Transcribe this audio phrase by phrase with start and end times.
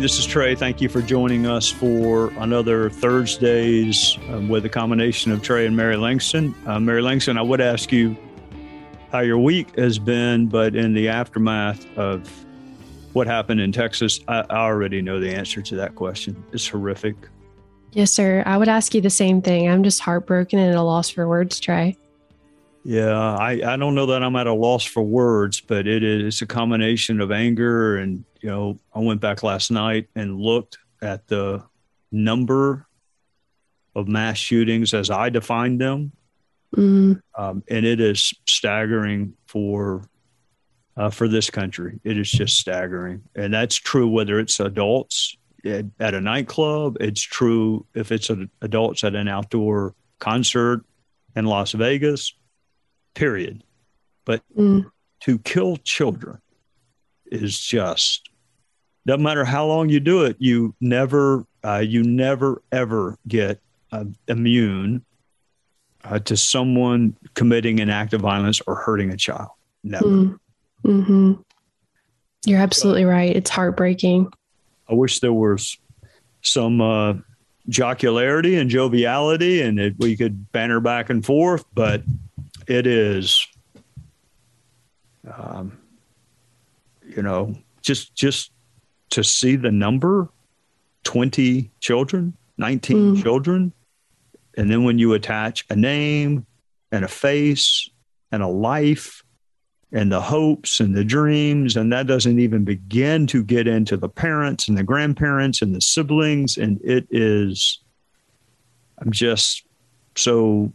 [0.00, 0.54] This is Trey.
[0.54, 5.76] Thank you for joining us for another Thursdays um, with a combination of Trey and
[5.76, 6.54] Mary Langston.
[6.66, 8.16] Uh, Mary Langston, I would ask you
[9.10, 12.30] how your week has been, but in the aftermath of
[13.12, 16.44] what happened in Texas, I, I already know the answer to that question.
[16.52, 17.16] It's horrific.
[17.90, 18.44] Yes, sir.
[18.46, 19.68] I would ask you the same thing.
[19.68, 21.96] I'm just heartbroken and at a loss for words, Trey.
[22.88, 26.40] Yeah, I, I don't know that I'm at a loss for words, but it is
[26.40, 27.98] a combination of anger.
[27.98, 31.62] And, you know, I went back last night and looked at the
[32.10, 32.86] number
[33.94, 36.12] of mass shootings as I defined them.
[36.74, 40.08] Mm, Um, and it is staggering for
[40.96, 42.00] uh, for this country.
[42.04, 46.96] It is just staggering, and that's true whether it's adults at, at a nightclub.
[47.00, 50.84] It's true if it's a, adults at an outdoor concert
[51.36, 52.32] in Las Vegas.
[53.18, 53.64] Period.
[54.24, 54.88] But mm,
[55.22, 56.38] to kill children
[57.26, 58.30] is just
[59.08, 60.36] doesn't matter how long you do it.
[60.38, 63.58] You never, uh, you never ever get
[63.90, 65.04] uh, immune
[66.04, 69.48] uh, to someone committing an act of violence or hurting a child.
[69.82, 70.06] Never.
[70.06, 70.38] mm,
[70.84, 71.32] hmm
[72.46, 73.34] You're absolutely right.
[73.34, 74.30] It's heartbreaking.
[74.88, 75.76] I wish there was
[76.42, 77.14] some uh,
[77.68, 81.64] jocularity and joviality, and that we could banter back and forth.
[81.74, 82.02] But
[82.68, 83.46] it is,
[85.36, 85.78] um,
[87.04, 88.52] you know, just just
[89.10, 90.28] to see the number,
[91.04, 93.22] twenty children, nineteen Mm.
[93.22, 93.72] children,
[94.56, 96.46] and then when you attach a name
[96.92, 97.88] and a face
[98.30, 99.22] and a life
[99.90, 104.08] and the hopes and the dreams and that doesn't even begin to get into the
[104.08, 107.80] parents and the grandparents and the siblings and it is
[108.98, 109.64] i'm just
[110.14, 110.70] so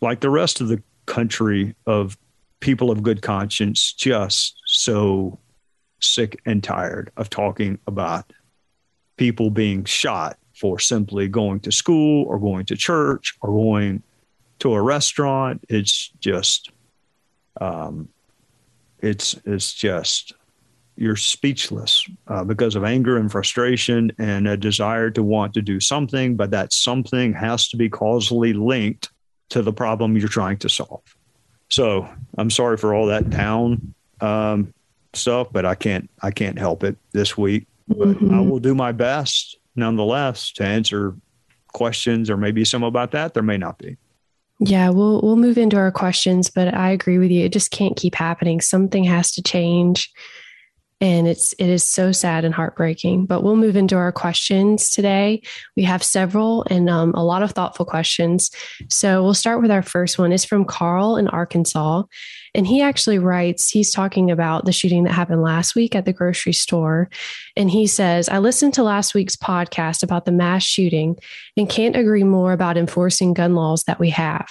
[0.00, 2.16] like the rest of the country of
[2.60, 5.38] people of good conscience just so
[6.00, 8.32] sick and tired of talking about
[9.16, 14.02] people being shot for simply going to school or going to church or going
[14.60, 15.64] to a restaurant.
[15.68, 16.70] It's just
[17.60, 18.08] um,
[19.00, 20.32] it's it's just
[20.96, 25.80] you're speechless uh, because of anger and frustration and a desire to want to do
[25.80, 29.10] something, but that something has to be causally linked
[29.50, 31.02] to the problem you're trying to solve.
[31.68, 34.72] So I'm sorry for all that down um,
[35.12, 37.66] stuff, but I can't I can't help it this week.
[37.88, 38.48] But I Mhm.
[38.48, 41.14] will do my best nonetheless to answer
[41.72, 43.34] questions or maybe some about that.
[43.34, 43.96] There may not be.
[44.60, 47.44] Yeah, we'll we'll move into our questions, but I agree with you.
[47.44, 48.60] It just can't keep happening.
[48.60, 50.10] Something has to change.
[51.00, 53.26] And it's it is so sad and heartbreaking.
[53.26, 55.42] But we'll move into our questions today.
[55.76, 58.50] We have several and um, a lot of thoughtful questions.
[58.88, 60.32] So we'll start with our first one.
[60.32, 62.04] It's from Carl in Arkansas,
[62.54, 63.68] and he actually writes.
[63.68, 67.10] He's talking about the shooting that happened last week at the grocery store,
[67.56, 71.16] and he says, "I listened to last week's podcast about the mass shooting,
[71.56, 74.46] and can't agree more about enforcing gun laws that we have."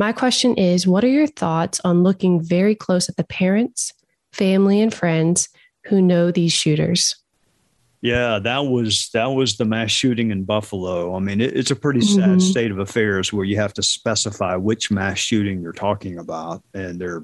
[0.00, 3.92] My question is what are your thoughts on looking very close at the parents,
[4.32, 5.50] family, and friends
[5.86, 7.16] who know these shooters?
[8.02, 11.14] Yeah, that was that was the mass shooting in Buffalo.
[11.14, 12.42] I mean, it, it's a pretty sad Mhm.
[12.42, 16.98] state of affairs where you have to specify which mass shooting you're talking about, and
[16.98, 17.22] they're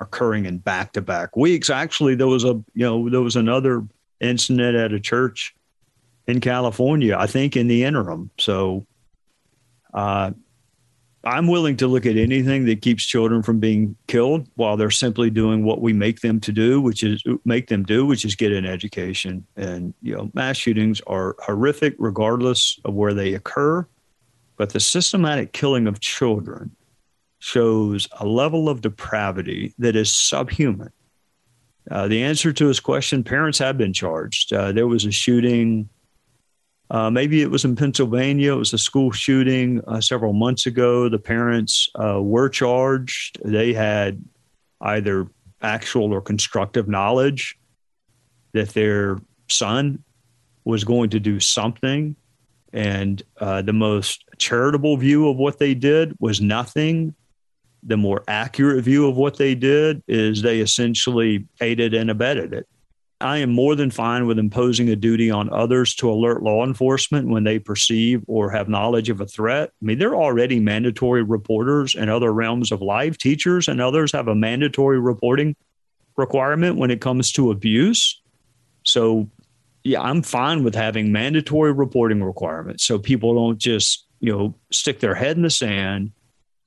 [0.00, 1.68] occurring in back-to-back weeks.
[1.68, 3.84] Actually, there was a you know there was another
[4.20, 5.52] incident at a church
[6.28, 8.30] in California, I think, in the interim.
[8.38, 8.86] So,
[9.92, 10.30] uh,
[11.24, 15.30] I'm willing to look at anything that keeps children from being killed while they're simply
[15.30, 18.52] doing what we make them to do, which is make them do, which is get
[18.52, 19.46] an education.
[19.56, 23.86] And you know, mass shootings are horrific regardless of where they occur,
[24.56, 26.76] but the systematic killing of children
[27.38, 30.92] shows a level of depravity that is subhuman.
[31.90, 34.52] Uh, the answer to his question: parents have been charged.
[34.52, 35.88] Uh, there was a shooting
[36.94, 38.52] uh, maybe it was in Pennsylvania.
[38.52, 41.08] It was a school shooting uh, several months ago.
[41.08, 43.40] The parents uh, were charged.
[43.44, 44.22] They had
[44.80, 45.26] either
[45.60, 47.58] actual or constructive knowledge
[48.52, 49.18] that their
[49.48, 50.04] son
[50.64, 52.14] was going to do something.
[52.72, 57.12] And uh, the most charitable view of what they did was nothing.
[57.82, 62.68] The more accurate view of what they did is they essentially aided and abetted it.
[63.24, 67.26] I am more than fine with imposing a duty on others to alert law enforcement
[67.26, 69.70] when they perceive or have knowledge of a threat.
[69.80, 73.16] I mean, they're already mandatory reporters in other realms of life.
[73.16, 75.56] Teachers and others have a mandatory reporting
[76.16, 78.20] requirement when it comes to abuse.
[78.82, 79.30] So,
[79.84, 85.00] yeah, I'm fine with having mandatory reporting requirements so people don't just, you know, stick
[85.00, 86.12] their head in the sand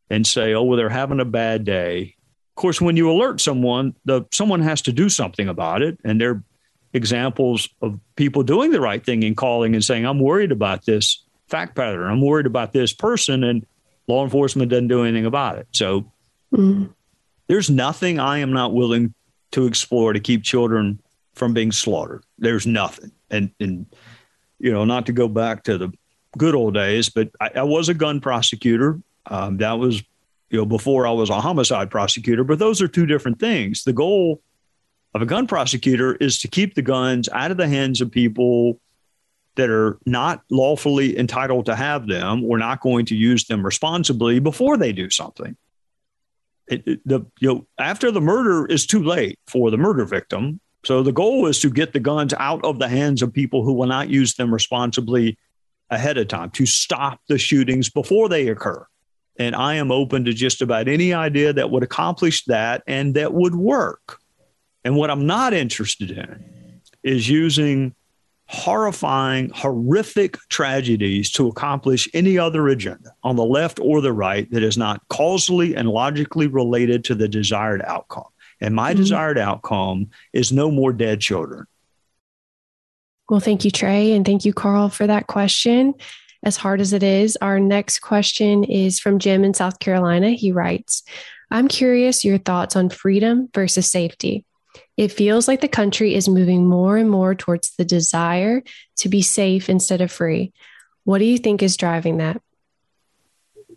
[0.10, 2.15] and say, oh, well, they're having a bad day
[2.57, 6.19] of course, when you alert someone, the someone has to do something about it, and
[6.19, 6.44] there are
[6.98, 11.24] examples of people doing the right thing and calling and saying, "I'm worried about this
[11.48, 12.12] fact pattern.
[12.12, 13.66] I'm worried about this person," and
[14.08, 15.68] law enforcement doesn't do anything about it.
[15.72, 16.12] So
[16.54, 16.94] mm.
[17.48, 19.14] there's nothing I am not willing
[19.52, 21.00] to explore to keep children
[21.36, 22.24] from being slaughtered.
[22.38, 23.86] There's nothing, and and
[24.60, 25.94] you know, not to go back to the
[26.38, 29.00] good old days, but I, I was a gun prosecutor.
[29.28, 30.04] Um, that was
[30.50, 33.84] you know, before I was a homicide prosecutor, but those are two different things.
[33.84, 34.42] The goal
[35.18, 38.80] of a gun prosecutor is to keep the guns out of the hands of people
[39.56, 44.40] that are not lawfully entitled to have them or not going to use them responsibly
[44.40, 45.58] before they do something.
[46.68, 50.60] It, it, the you know after the murder is too late for the murder victim.
[50.86, 53.74] So the goal is to get the guns out of the hands of people who
[53.74, 55.38] will not use them responsibly
[55.90, 58.86] ahead of time to stop the shootings before they occur.
[59.40, 63.34] And I am open to just about any idea that would accomplish that and that
[63.34, 64.20] would work.
[64.83, 67.95] And what I'm not interested in is using
[68.47, 74.63] horrifying, horrific tragedies to accomplish any other agenda on the left or the right that
[74.63, 78.24] is not causally and logically related to the desired outcome.
[78.62, 79.01] And my mm-hmm.
[79.01, 81.65] desired outcome is no more dead children.
[83.29, 84.13] Well, thank you, Trey.
[84.13, 85.94] And thank you, Carl, for that question
[86.44, 87.38] as hard as it is.
[87.41, 90.29] Our next question is from Jim in South Carolina.
[90.31, 91.03] He writes,
[91.51, 94.45] I'm curious your thoughts on freedom versus safety.
[94.98, 98.64] It feels like the country is moving more and more towards the desire
[98.98, 100.54] to be safe instead of free.
[101.04, 102.42] What do you think is driving that?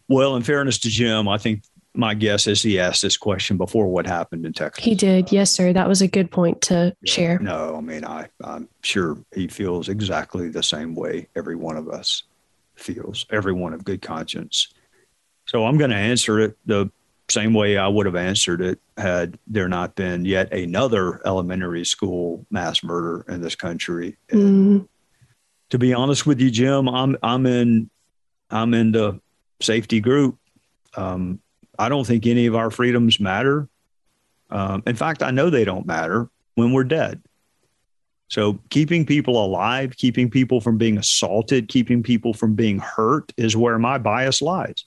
[0.09, 1.63] Well, in fairness to Jim, I think
[1.95, 4.85] my guess is he asked this question before what happened in Texas.
[4.85, 5.31] He did.
[5.31, 5.73] Yes, sir.
[5.73, 7.13] That was a good point to yeah.
[7.13, 7.39] share.
[7.39, 11.89] No, I mean, I, I'm sure he feels exactly the same way every one of
[11.89, 12.23] us
[12.77, 14.73] feels, everyone of good conscience.
[15.47, 16.91] So I'm going to answer it the
[17.31, 22.47] same way I would have answered it had there not been yet another elementary school
[22.51, 24.17] mass murder in this country.
[24.31, 24.89] Mm.
[25.71, 27.91] To be honest with you, Jim, I'm I'm in
[28.51, 29.21] I'm in the
[29.61, 30.39] safety group.
[30.97, 31.41] Um,
[31.79, 33.69] I don't think any of our freedoms matter.
[34.51, 37.23] Um, in fact, I know they don't matter when we're dead.
[38.29, 43.57] So, keeping people alive, keeping people from being assaulted, keeping people from being hurt is
[43.57, 44.85] where my bias lies.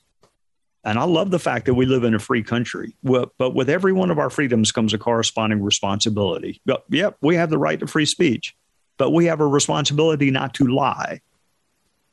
[0.86, 2.96] And I love the fact that we live in a free country.
[3.04, 6.62] But with every one of our freedoms comes a corresponding responsibility.
[6.66, 8.56] But, yep, we have the right to free speech,
[8.98, 11.22] but we have a responsibility not to lie.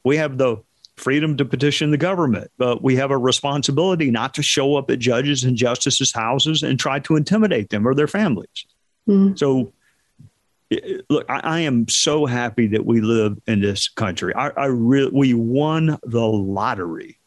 [0.05, 0.59] We have the
[0.97, 4.99] freedom to petition the government, but we have a responsibility not to show up at
[4.99, 8.67] judges and justices' houses and try to intimidate them or their families.
[9.09, 9.37] Mm.
[9.37, 9.73] So
[11.09, 14.35] look, I, I, am so happy that we live in this country.
[14.35, 17.20] I, I really, we won the lottery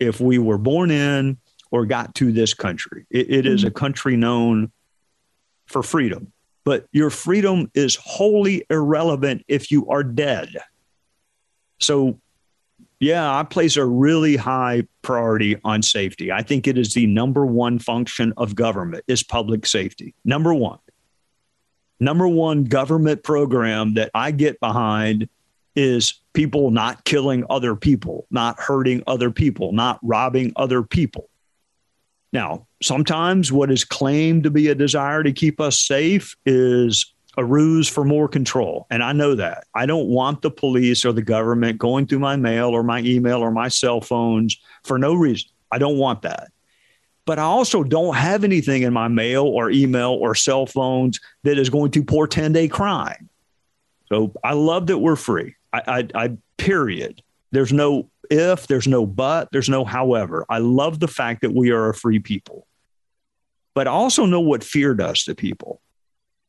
[0.00, 1.38] if we were born in
[1.70, 3.06] or got to this country.
[3.10, 3.76] it, it is a mm-hmm.
[3.76, 4.72] country known
[5.66, 6.32] for freedom,
[6.64, 10.48] but your freedom is wholly irrelevant if you are dead.
[11.78, 12.18] So,
[12.98, 16.32] yeah, I place a really high priority on safety.
[16.32, 20.14] I think it is the number one function of government is public safety.
[20.24, 20.80] Number one
[22.00, 25.28] number one government program that I get behind
[25.76, 31.28] is people not killing other people, not hurting other people, not robbing other people.
[32.32, 37.44] Now, sometimes what is claimed to be a desire to keep us safe is a
[37.44, 38.86] ruse for more control.
[38.90, 39.64] And I know that.
[39.74, 43.38] I don't want the police or the government going through my mail or my email
[43.38, 45.48] or my cell phones for no reason.
[45.72, 46.50] I don't want that
[47.30, 51.58] but I also don't have anything in my mail or email or cell phones that
[51.58, 53.28] is going to portend a crime.
[54.08, 55.54] So I love that we're free.
[55.72, 57.22] I, I, I period.
[57.52, 60.46] There's no if, there's no but, there's no however.
[60.48, 62.66] I love the fact that we are a free people.
[63.74, 65.80] But I also know what fear does to people.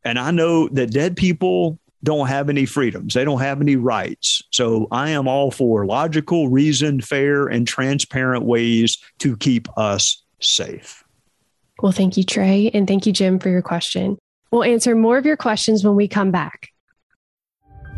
[0.03, 3.13] And I know that dead people don't have any freedoms.
[3.13, 4.41] They don't have any rights.
[4.51, 11.03] So I am all for logical, reasoned, fair, and transparent ways to keep us safe.
[11.81, 12.71] Well, thank you, Trey.
[12.73, 14.17] And thank you, Jim, for your question.
[14.51, 16.70] We'll answer more of your questions when we come back.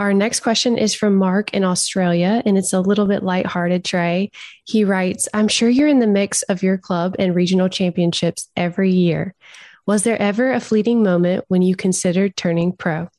[0.00, 4.30] Our next question is from Mark in Australia, and it's a little bit lighthearted, Trey.
[4.64, 8.90] He writes I'm sure you're in the mix of your club and regional championships every
[8.90, 9.34] year.
[9.84, 13.10] Was there ever a fleeting moment when you considered turning pro?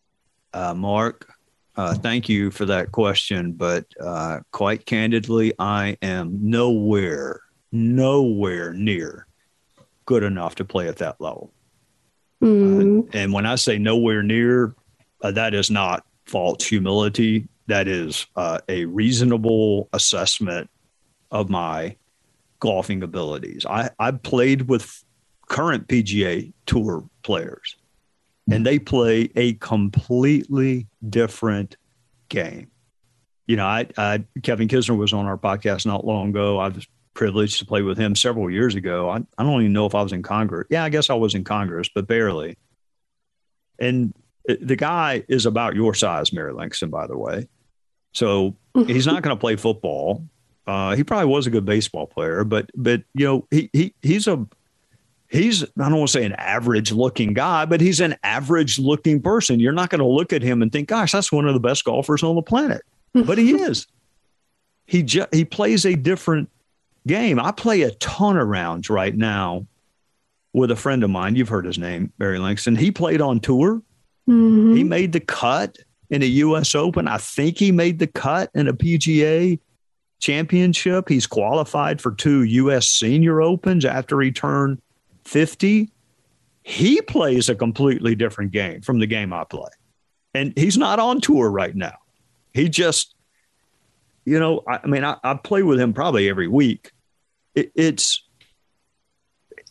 [0.56, 1.32] Uh, Mark,
[1.76, 3.52] uh, thank you for that question.
[3.52, 9.28] But uh, quite candidly, I am nowhere, nowhere near
[10.06, 11.54] good enough to play at that level.
[12.42, 13.08] Mm.
[13.14, 14.74] and when I say nowhere near,
[15.22, 17.48] uh, that is not false humility.
[17.68, 20.70] That is uh, a reasonable assessment
[21.30, 21.98] of my
[22.60, 23.66] golfing abilities.
[23.66, 25.04] I, I played with
[25.48, 27.76] current PGA Tour players,
[28.50, 31.76] and they play a completely different
[32.30, 32.72] game.
[33.48, 36.58] You know, I, I Kevin Kisner was on our podcast not long ago.
[36.60, 39.10] I was privileged to play with him several years ago.
[39.10, 40.68] I, I don't even know if I was in Congress.
[40.70, 42.58] Yeah, I guess I was in Congress, but barely.
[43.80, 44.14] And
[44.46, 47.48] the guy is about your size, Mary Langston, by the way.
[48.14, 48.56] So
[48.88, 50.26] he's not going to play football.
[50.68, 54.28] Uh, he probably was a good baseball player, but but you know he he he's
[54.28, 54.46] a
[55.28, 59.22] he's I don't want to say an average looking guy, but he's an average looking
[59.22, 59.60] person.
[59.60, 61.84] You're not going to look at him and think, "Gosh, that's one of the best
[61.84, 62.84] golfers on the planet,"
[63.14, 63.88] but he is.
[64.86, 66.50] He ju- he plays a different
[67.08, 67.40] game.
[67.40, 69.66] I play a ton of rounds right now
[70.54, 71.36] with a friend of mine.
[71.36, 72.76] You've heard his name, Barry Langston.
[72.76, 73.82] He played on tour.
[74.32, 74.76] Mm-hmm.
[74.76, 75.78] He made the cut
[76.10, 76.74] in a U.S.
[76.74, 77.08] Open.
[77.08, 79.60] I think he made the cut in a PGA
[80.20, 81.10] championship.
[81.10, 82.88] He's qualified for two U.S.
[82.88, 84.82] Senior Opens after he turned
[85.26, 85.90] 50.
[86.64, 89.70] He plays a completely different game from the game I play.
[90.34, 91.98] And he's not on tour right now.
[92.54, 93.16] He just,
[94.24, 96.92] you know, I, I mean, I, I, play with him probably every week.
[97.54, 98.24] It, it's,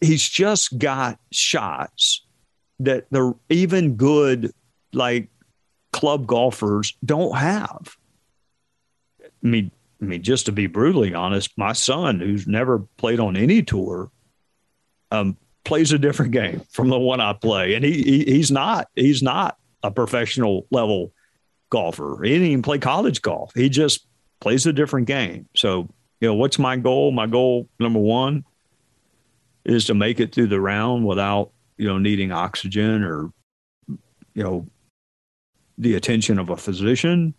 [0.02, 2.26] he's just got shots
[2.80, 4.52] that the even good
[4.92, 5.28] like
[5.92, 7.96] club golfers don't have.
[9.22, 9.70] I mean,
[10.00, 14.10] I mean, just to be brutally honest, my son, who's never played on any tour,
[15.10, 18.88] um, plays a different game from the one I play, and he, he he's not
[18.96, 21.12] he's not a professional level
[21.68, 22.20] golfer.
[22.22, 23.52] He didn't even play college golf.
[23.54, 24.06] He just
[24.40, 25.48] plays a different game.
[25.54, 25.88] So,
[26.20, 27.12] you know, what's my goal?
[27.12, 28.44] My goal number one
[29.64, 33.32] is to make it through the round without you know, needing oxygen or,
[34.34, 34.66] you know,
[35.78, 37.32] the attention of a physician.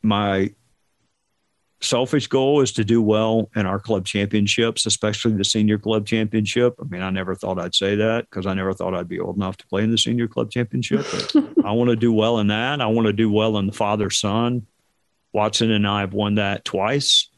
[0.00, 0.54] My
[1.82, 6.76] selfish goal is to do well in our club championships, especially the senior club championship.
[6.80, 9.36] I mean, I never thought I'd say that because I never thought I'd be old
[9.36, 11.04] enough to play in the senior club championship.
[11.62, 12.80] I want to do well in that.
[12.80, 14.66] I want to do well in the father son.
[15.34, 17.28] Watson and I have won that twice.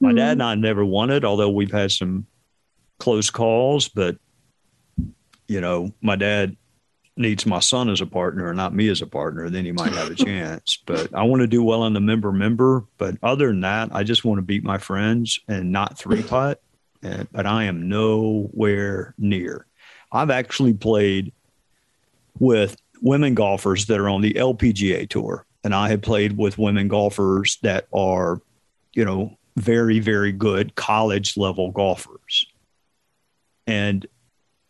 [0.00, 0.16] My mm-hmm.
[0.16, 2.28] dad and I never won it, although we've had some
[3.00, 4.16] close calls, but
[5.48, 6.56] you know, my dad
[7.16, 9.92] needs my son as a partner and not me as a partner, then he might
[9.92, 10.78] have a chance.
[10.84, 12.84] But I want to do well in the member member.
[12.98, 16.60] But other than that, I just want to beat my friends and not three putt.
[17.00, 19.66] but I am nowhere near.
[20.10, 21.32] I've actually played
[22.38, 26.88] with women golfers that are on the LPGA tour, and I have played with women
[26.88, 28.40] golfers that are,
[28.92, 32.46] you know, very, very good college level golfers.
[33.66, 34.06] And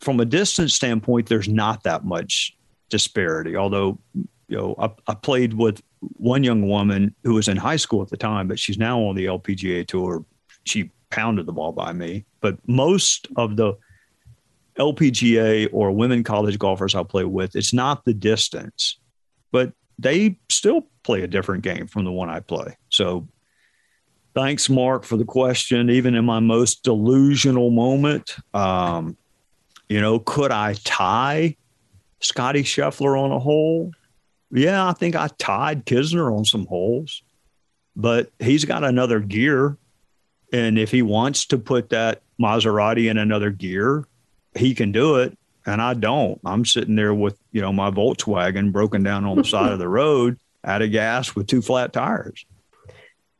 [0.04, 2.56] from a distance standpoint, there's not that much
[2.90, 3.56] disparity.
[3.56, 8.02] Although, you know, I, I, played with one young woman who was in high school
[8.02, 10.24] at the time, but she's now on the LPGA tour.
[10.64, 12.26] She pounded the ball by me.
[12.40, 13.74] But most of the
[14.78, 18.98] LPGA or women college golfers I play with, it's not the distance,
[19.52, 22.76] but they still play a different game from the one I play.
[22.90, 23.28] So
[24.34, 25.88] thanks, Mark, for the question.
[25.88, 29.16] Even in my most delusional moment, um,
[29.88, 31.56] you know, could I tie
[32.20, 33.92] Scottie Scheffler on a hole?
[34.50, 37.22] Yeah, I think I tied Kisner on some holes,
[37.96, 39.76] but he's got another gear.
[40.52, 44.06] And if he wants to put that Maserati in another gear,
[44.54, 45.36] he can do it.
[45.66, 46.40] And I don't.
[46.44, 49.88] I'm sitting there with, you know, my Volkswagen broken down on the side of the
[50.00, 52.44] road out of gas with two flat tires.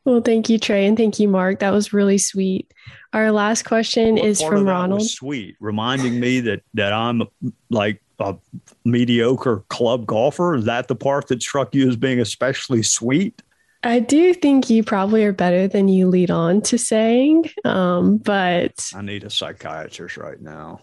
[0.05, 1.59] Well, thank you, Trey, and thank you, Mark.
[1.59, 2.71] That was really sweet.
[3.11, 5.09] Our last question is from Ronald.
[5.09, 7.23] sweet, reminding me that that I'm
[7.69, 8.35] like a
[8.83, 10.55] mediocre club golfer?
[10.55, 13.41] Is that the part that struck you as being especially sweet?
[13.83, 18.73] I do think you probably are better than you lead on to saying, um, but
[18.95, 20.81] I need a psychiatrist right now.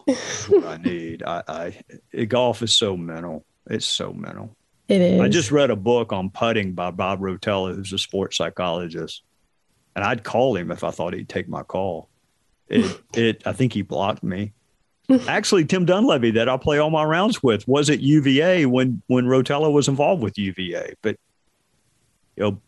[0.49, 1.25] what I need.
[1.25, 1.73] I,
[2.14, 3.45] I golf is so mental.
[3.69, 4.57] It's so mental.
[4.93, 5.21] It is.
[5.23, 9.23] I just read a book on putting by Bob Rotella, who's a sports psychologist,
[9.97, 12.11] and I'd call him if I thought he'd take my call.
[12.69, 13.43] It, it.
[13.47, 14.53] I think he blocked me.
[15.29, 19.25] Actually, Tim Dunleavy, that I play all my rounds with, was at UVA when when
[19.25, 20.93] Rotella was involved with UVA.
[21.01, 21.17] But
[22.37, 22.61] you know,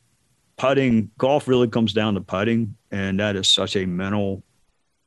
[0.57, 4.43] putting golf really comes down to putting, and that is such a mental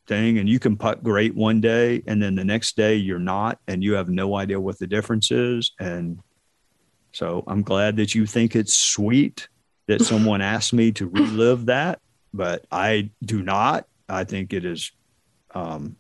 [0.05, 0.37] thing.
[0.37, 3.83] And you can putt great one day, and then the next day you're not, and
[3.83, 5.71] you have no idea what the difference is.
[5.79, 6.19] And
[7.11, 9.47] so I'm glad that you think it's sweet
[9.87, 11.99] that someone asked me to relive that,
[12.33, 13.87] but I do not.
[14.09, 14.91] I think it is
[15.55, 15.95] um,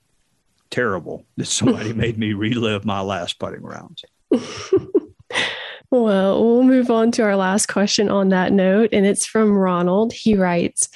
[0.69, 4.03] terrible that somebody made me relive my last putting rounds.
[5.89, 10.13] well, we'll move on to our last question on that note, and it's from Ronald.
[10.13, 10.89] He writes,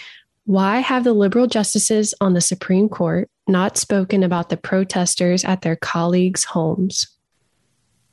[0.46, 5.62] why have the liberal justices on the Supreme Court not spoken about the protesters at
[5.62, 7.11] their colleagues' homes?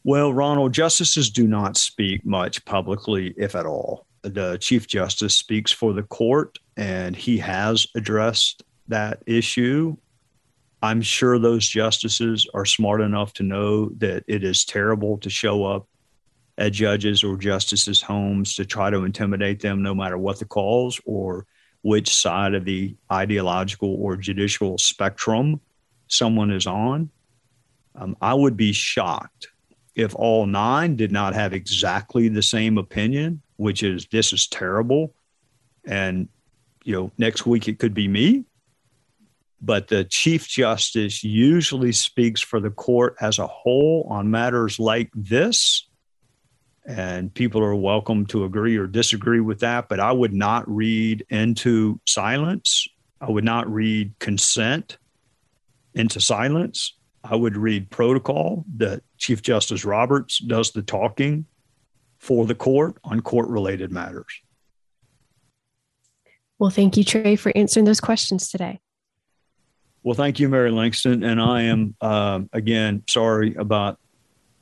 [0.05, 4.07] Well, Ronald, justices do not speak much publicly, if at all.
[4.23, 9.97] The Chief Justice speaks for the court, and he has addressed that issue.
[10.83, 15.64] I'm sure those justices are smart enough to know that it is terrible to show
[15.64, 15.88] up
[16.57, 21.00] at judges or justices' homes to try to intimidate them, no matter what the cause
[21.05, 21.47] or
[21.83, 25.61] which side of the ideological or judicial spectrum
[26.09, 27.11] someone is on.
[27.95, 29.49] Um, I would be shocked
[29.99, 35.12] if all nine did not have exactly the same opinion, which is this is terrible,
[35.85, 36.28] and
[36.85, 38.45] you know next week it could be me.
[39.61, 45.11] But the chief justice usually speaks for the court as a whole on matters like
[45.17, 45.88] this,
[46.87, 49.88] and people are welcome to agree or disagree with that.
[49.88, 52.87] But I would not read into silence.
[53.21, 54.96] I would not read consent
[55.92, 56.94] into silence.
[57.31, 61.45] I would read protocol that Chief Justice Roberts does the talking
[62.19, 64.41] for the court on court related matters.
[66.59, 68.81] Well, thank you, Trey, for answering those questions today.
[70.03, 71.23] Well, thank you, Mary Langston.
[71.23, 73.99] And I am, uh, again, sorry about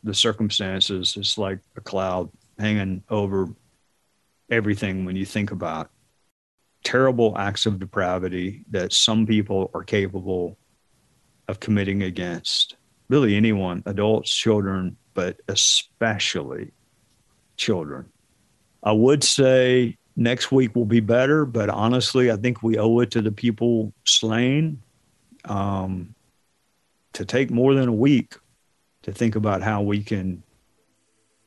[0.02, 1.16] the circumstances.
[1.16, 3.48] It's like a cloud hanging over
[4.50, 5.90] everything when you think about
[6.82, 10.58] terrible acts of depravity that some people are capable
[11.48, 12.76] of committing against
[13.08, 16.72] really anyone, adults, children, but especially
[17.56, 18.06] children.
[18.82, 23.10] I would say next week will be better, but honestly, I think we owe it
[23.12, 24.82] to the people slain
[25.44, 26.14] um,
[27.12, 28.34] to take more than a week
[29.02, 30.42] to think about how we can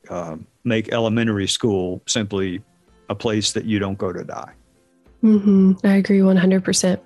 [0.08, 2.62] uh, make elementary school simply
[3.08, 4.52] a place that you don't go to die.
[5.22, 5.72] Mm-hmm.
[5.84, 7.00] I agree 100%.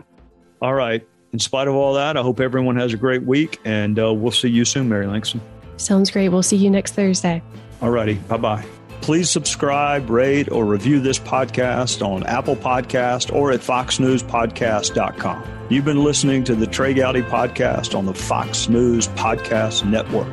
[0.62, 3.98] All right in spite of all that, I hope everyone has a great week and
[3.98, 5.40] uh, we'll see you soon, Mary Langston.
[5.78, 6.28] Sounds great.
[6.28, 7.42] We'll see you next Thursday.
[7.82, 8.14] All righty.
[8.14, 8.64] Bye bye.
[9.00, 15.66] Please subscribe, rate, or review this podcast on Apple Podcast or at foxnewspodcast.com.
[15.70, 20.32] You've been listening to the Trey Gowdy podcast on the Fox News Podcast Network.